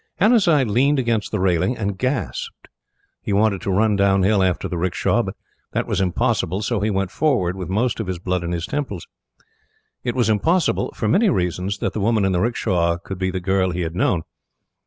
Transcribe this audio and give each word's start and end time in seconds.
Hannasyde 0.15 0.67
leaned 0.67 0.97
against 0.97 1.29
the 1.29 1.39
railing 1.39 1.77
and 1.77 1.95
gasped. 1.95 2.69
He 3.21 3.33
wanted 3.33 3.61
to 3.61 3.69
run 3.71 3.95
downhill 3.95 4.41
after 4.41 4.67
the 4.67 4.79
'rickshaw, 4.79 5.21
but 5.21 5.35
that 5.73 5.85
was 5.85 6.01
impossible; 6.01 6.63
so 6.63 6.79
he 6.79 6.89
went 6.89 7.11
forward 7.11 7.55
with 7.55 7.69
most 7.69 7.99
of 7.99 8.07
his 8.07 8.17
blood 8.17 8.43
in 8.43 8.51
his 8.51 8.65
temples. 8.65 9.05
It 10.03 10.15
was 10.15 10.27
impossible, 10.27 10.91
for 10.95 11.07
many 11.07 11.29
reasons, 11.29 11.77
that 11.77 11.93
the 11.93 12.01
woman 12.01 12.25
in 12.25 12.31
the 12.31 12.41
'rickshaw 12.41 12.97
could 12.97 13.19
be 13.19 13.29
the 13.29 13.39
girl 13.39 13.69
he 13.69 13.81
had 13.81 13.93
known. 13.95 14.23